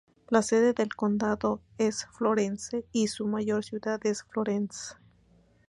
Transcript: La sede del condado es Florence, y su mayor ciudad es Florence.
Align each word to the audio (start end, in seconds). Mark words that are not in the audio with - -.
La 0.31 0.41
sede 0.41 0.73
del 0.73 0.95
condado 0.95 1.61
es 1.77 2.07
Florence, 2.13 2.83
y 2.91 3.05
su 3.07 3.27
mayor 3.27 3.63
ciudad 3.63 4.01
es 4.03 4.23
Florence. 4.23 4.95